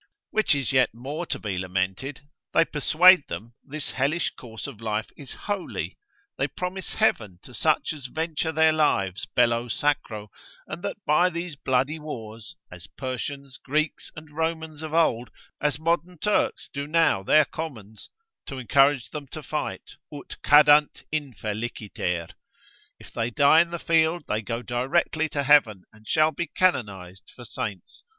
Which 0.31 0.55
is 0.55 0.73
yet 0.73 0.95
more 0.95 1.27
to 1.27 1.37
be 1.37 1.59
lamented, 1.59 2.21
they 2.55 2.65
persuade 2.65 3.27
them 3.27 3.53
this 3.63 3.91
hellish 3.91 4.31
course 4.31 4.65
of 4.65 4.81
life 4.81 5.11
is 5.15 5.33
holy, 5.45 5.95
they 6.39 6.47
promise 6.47 6.95
heaven 6.95 7.37
to 7.43 7.53
such 7.53 7.93
as 7.93 8.07
venture 8.07 8.51
their 8.51 8.71
lives 8.73 9.27
bello 9.35 9.67
sacro, 9.67 10.31
and 10.65 10.81
that 10.81 10.97
by 11.05 11.29
these 11.29 11.55
bloody 11.55 11.99
wars, 11.99 12.55
as 12.71 12.87
Persians, 12.87 13.57
Greeks, 13.63 14.11
and 14.15 14.31
Romans 14.35 14.81
of 14.81 14.91
old, 14.91 15.29
as 15.61 15.77
modern 15.77 16.17
Turks 16.17 16.67
do 16.73 16.87
now 16.87 17.21
their 17.21 17.45
commons, 17.45 18.09
to 18.47 18.57
encourage 18.57 19.11
them 19.11 19.27
to 19.27 19.43
fight, 19.43 19.97
ut 20.11 20.35
cadant 20.41 21.03
infeliciter. 21.13 22.31
If 22.97 23.13
they 23.13 23.29
die 23.29 23.61
in 23.61 23.69
the 23.69 23.77
field, 23.77 24.23
they 24.27 24.41
go 24.41 24.63
directly 24.63 25.29
to 25.29 25.43
heaven, 25.43 25.83
and 25.93 26.07
shall 26.07 26.31
be 26.31 26.47
canonised 26.47 27.31
for 27.35 27.45
saints. 27.45 28.03